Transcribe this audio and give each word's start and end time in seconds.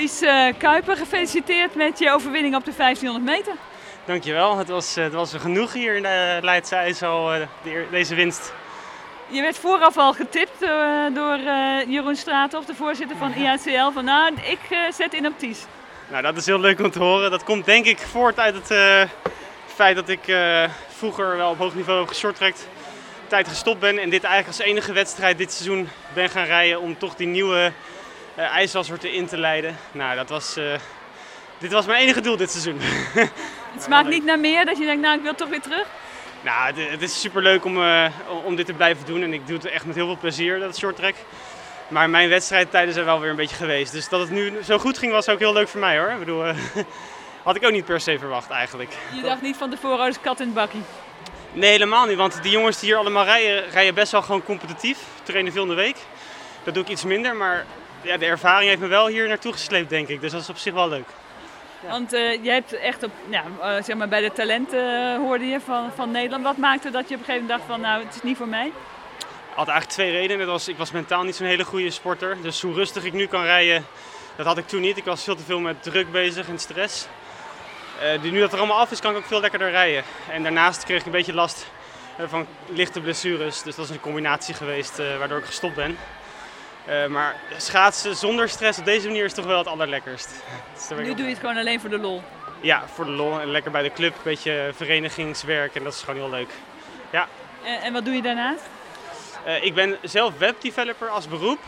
Ties 0.00 0.22
uh, 0.22 0.46
Kuiper, 0.58 0.96
gefeliciteerd 0.96 1.74
met 1.74 1.98
je 1.98 2.10
overwinning 2.10 2.54
op 2.54 2.64
de 2.64 2.72
1500 2.76 3.36
meter. 3.36 3.54
Dankjewel, 4.04 4.56
het 4.56 4.68
was, 4.68 4.94
het 4.94 5.12
was 5.12 5.34
genoeg 5.34 5.72
hier 5.72 5.96
in 5.96 6.02
de 6.02 6.38
Leidse 6.42 6.74
IJssel, 6.74 7.30
deze 7.90 8.14
winst. 8.14 8.52
Je 9.28 9.40
werd 9.40 9.58
vooraf 9.58 9.96
al 9.96 10.12
getipt 10.12 10.62
uh, 10.62 10.68
door 11.14 11.38
uh, 11.38 11.84
Jeroen 11.86 12.16
Straathoff, 12.16 12.66
de 12.66 12.74
voorzitter 12.74 13.16
van 13.16 13.34
IACL, 13.34 13.90
van 13.92 14.04
nou, 14.04 14.34
ik 14.34 14.58
uh, 14.70 14.78
zet 14.92 15.14
in 15.14 15.26
op 15.26 15.32
Ties. 15.36 15.64
Nou, 16.08 16.22
dat 16.22 16.36
is 16.36 16.46
heel 16.46 16.60
leuk 16.60 16.80
om 16.80 16.90
te 16.90 16.98
horen. 16.98 17.30
Dat 17.30 17.44
komt 17.44 17.64
denk 17.64 17.86
ik 17.86 17.98
voort 17.98 18.38
uit 18.38 18.54
het 18.54 19.08
feit 19.66 19.96
dat 19.96 20.08
ik 20.08 20.36
vroeger 20.88 21.36
wel 21.36 21.50
op 21.50 21.58
hoog 21.58 21.74
niveau 21.74 21.98
heb 21.98 22.08
geshorttrekt, 22.08 22.68
tijd 23.26 23.48
gestopt 23.48 23.80
ben 23.80 23.98
en 23.98 24.10
dit 24.10 24.24
eigenlijk 24.24 24.58
als 24.58 24.68
enige 24.68 24.92
wedstrijd 24.92 25.38
dit 25.38 25.52
seizoen 25.52 25.88
ben 26.14 26.30
gaan 26.30 26.44
rijden 26.44 26.80
om 26.80 26.98
toch 26.98 27.14
die 27.14 27.26
nieuwe 27.26 27.72
uh, 28.38 29.14
in 29.14 29.26
te 29.26 29.38
leiden. 29.38 29.76
Nou, 29.92 30.16
dat 30.16 30.28
was, 30.28 30.58
dit 31.58 31.72
was 31.72 31.86
mijn 31.86 32.02
enige 32.02 32.20
doel 32.20 32.36
dit 32.36 32.50
seizoen. 32.50 32.80
Het 33.72 33.82
smaakt 33.82 34.08
niet 34.08 34.24
naar 34.24 34.38
meer 34.38 34.64
dat 34.64 34.78
je 34.78 34.84
denkt, 34.84 35.02
nou 35.02 35.16
ik 35.16 35.22
wil 35.22 35.34
toch 35.34 35.48
weer 35.48 35.60
terug? 35.60 35.86
Nou, 36.40 36.80
het, 36.80 37.02
is 37.02 37.20
super 37.20 37.42
leuk 37.42 37.64
om, 37.64 37.76
uh, 37.76 38.06
om 38.44 38.56
dit 38.56 38.66
te 38.66 38.72
blijven 38.72 39.06
doen 39.06 39.22
en 39.22 39.32
ik 39.32 39.46
doe 39.46 39.56
het 39.56 39.66
echt 39.66 39.86
met 39.86 39.94
heel 39.94 40.06
veel 40.06 40.18
plezier, 40.20 40.58
dat 40.58 40.78
short 40.78 40.96
track. 40.96 41.14
Maar 41.88 42.10
mijn 42.10 42.28
wedstrijdtijden 42.28 42.94
zijn 42.94 43.04
wel 43.06 43.20
weer 43.20 43.30
een 43.30 43.36
beetje 43.36 43.56
geweest. 43.56 43.92
Dus 43.92 44.08
dat 44.08 44.20
het 44.20 44.30
nu 44.30 44.52
zo 44.64 44.78
goed 44.78 44.98
ging 44.98 45.12
was 45.12 45.28
ook 45.28 45.38
heel 45.38 45.52
leuk 45.52 45.68
voor 45.68 45.80
mij 45.80 45.98
hoor. 45.98 46.10
Ik 46.10 46.18
bedoel, 46.18 46.44
had 47.42 47.56
ik 47.56 47.64
ook 47.64 47.72
niet 47.72 47.84
per 47.84 48.00
se 48.00 48.18
verwacht 48.18 48.50
eigenlijk. 48.50 48.96
Je 49.14 49.22
dacht 49.22 49.42
niet 49.42 49.56
van 49.56 49.70
tevoren 49.70 49.98
als 49.98 50.20
kat 50.20 50.40
in 50.40 50.46
het 50.46 50.54
bakkie? 50.54 50.82
Nee, 51.52 51.70
helemaal 51.70 52.06
niet. 52.06 52.16
Want 52.16 52.42
die 52.42 52.52
jongens 52.52 52.80
die 52.80 52.88
hier 52.88 52.98
allemaal 52.98 53.24
rijden, 53.24 53.70
rijden 53.70 53.94
best 53.94 54.12
wel 54.12 54.22
gewoon 54.22 54.42
competitief. 54.42 54.98
Trainen 55.22 55.52
veel 55.52 55.62
in 55.62 55.68
de 55.68 55.74
week. 55.74 55.96
Dat 56.62 56.74
doe 56.74 56.82
ik 56.82 56.88
iets 56.88 57.04
minder, 57.04 57.36
maar 57.36 57.66
ja, 58.02 58.16
de 58.16 58.26
ervaring 58.26 58.68
heeft 58.68 58.80
me 58.80 58.86
wel 58.86 59.06
hier 59.06 59.28
naartoe 59.28 59.52
gesleept 59.52 59.90
denk 59.90 60.08
ik. 60.08 60.20
Dus 60.20 60.32
dat 60.32 60.40
is 60.40 60.48
op 60.48 60.56
zich 60.56 60.72
wel 60.72 60.88
leuk. 60.88 61.08
Want 61.88 62.14
uh, 62.14 62.44
je 62.44 62.50
hebt 62.50 62.72
echt 62.72 63.02
op, 63.02 63.10
ja, 63.28 63.44
uh, 63.62 63.82
zeg 63.82 63.96
maar 63.96 64.08
bij 64.08 64.20
de 64.20 64.32
talenten 64.32 65.12
uh, 65.12 65.16
hoorde 65.16 65.44
je 65.44 65.60
van, 65.60 65.90
van 65.94 66.10
Nederland. 66.10 66.44
Wat 66.44 66.56
maakte 66.56 66.90
dat 66.90 67.08
je 67.08 67.14
op 67.14 67.20
een 67.20 67.26
gegeven 67.26 67.46
moment 67.46 67.58
dacht 67.58 67.70
van 67.70 67.80
nou 67.80 68.04
het 68.04 68.14
is 68.14 68.22
niet 68.22 68.36
voor 68.36 68.48
mij? 68.48 68.66
Ik 68.66 69.56
had 69.56 69.68
eigenlijk 69.68 69.88
twee 69.88 70.10
redenen. 70.10 70.46
Was, 70.46 70.68
ik 70.68 70.76
was 70.76 70.90
mentaal 70.90 71.22
niet 71.22 71.36
zo'n 71.36 71.46
hele 71.46 71.64
goede 71.64 71.90
sporter. 71.90 72.36
Dus 72.42 72.62
hoe 72.62 72.74
rustig 72.74 73.04
ik 73.04 73.12
nu 73.12 73.26
kan 73.26 73.42
rijden, 73.42 73.86
dat 74.36 74.46
had 74.46 74.58
ik 74.58 74.66
toen 74.66 74.80
niet. 74.80 74.96
Ik 74.96 75.04
was 75.04 75.24
veel 75.24 75.36
te 75.36 75.42
veel 75.42 75.60
met 75.60 75.82
druk 75.82 76.12
bezig 76.12 76.48
en 76.48 76.58
stress. 76.58 77.06
nu 78.22 78.40
dat 78.40 78.52
er 78.52 78.58
allemaal 78.58 78.78
af 78.78 78.90
is, 78.90 79.00
kan 79.00 79.10
ik 79.10 79.16
ook 79.16 79.24
veel 79.24 79.40
lekkerder 79.40 79.70
rijden. 79.70 80.04
En 80.30 80.42
daarnaast 80.42 80.84
kreeg 80.84 81.00
ik 81.00 81.06
een 81.06 81.12
beetje 81.12 81.34
last 81.34 81.66
van 82.26 82.46
lichte 82.66 83.00
blessures. 83.00 83.62
Dus 83.62 83.74
dat 83.74 83.84
is 83.84 83.90
een 83.90 84.00
combinatie 84.00 84.54
geweest 84.54 84.96
waardoor 85.18 85.38
ik 85.38 85.44
gestopt 85.44 85.74
ben. 85.74 85.98
Uh, 86.88 87.06
maar 87.06 87.36
schaatsen 87.56 88.16
zonder 88.16 88.48
stress 88.48 88.78
op 88.78 88.84
deze 88.84 89.06
manier 89.06 89.24
is 89.24 89.32
toch 89.32 89.44
wel 89.44 89.58
het 89.58 89.66
allerlekkerst. 89.66 90.28
Dus 90.74 90.98
nu 90.98 91.14
doe 91.14 91.24
je 91.24 91.30
het 91.30 91.38
gewoon 91.38 91.56
alleen 91.56 91.80
voor 91.80 91.90
de 91.90 91.98
lol? 91.98 92.22
Ja, 92.60 92.84
voor 92.94 93.04
de 93.04 93.10
lol. 93.10 93.40
En 93.40 93.50
lekker 93.50 93.70
bij 93.70 93.82
de 93.82 93.92
club, 93.92 94.14
een 94.14 94.20
beetje 94.22 94.70
verenigingswerk 94.74 95.74
en 95.74 95.84
dat 95.84 95.92
is 95.92 96.00
gewoon 96.00 96.20
heel 96.20 96.30
leuk. 96.30 96.50
Ja. 97.10 97.28
En, 97.64 97.80
en 97.80 97.92
wat 97.92 98.04
doe 98.04 98.14
je 98.14 98.22
daarnaast? 98.22 98.62
Uh, 99.46 99.64
ik 99.64 99.74
ben 99.74 99.98
zelf 100.02 100.38
webdeveloper 100.38 101.08
als 101.08 101.28
beroep. 101.28 101.58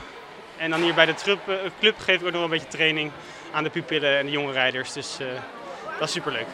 En 0.57 0.71
dan 0.71 0.83
hier 0.83 0.95
bij 0.95 1.07
de 1.07 1.15
club, 1.15 1.49
uh, 1.49 1.55
club 1.81 1.99
geef 1.99 2.21
ik 2.21 2.27
ook 2.27 2.33
nog 2.33 2.33
wel 2.33 2.43
een 2.43 2.51
beetje 2.51 2.69
training 2.69 3.13
aan 3.53 3.65
de 3.65 3.71
pupillen 3.71 4.19
en 4.19 4.27
de 4.27 4.33
jonge 4.33 4.53
rijders. 4.53 4.93
Dus 4.93 5.17
dat 5.99 6.09
is 6.09 6.15
superleuk. 6.15 6.47